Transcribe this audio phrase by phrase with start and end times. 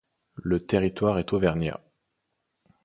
[0.41, 1.79] Le territoire est auvergnat.